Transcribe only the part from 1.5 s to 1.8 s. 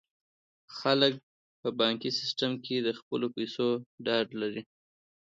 په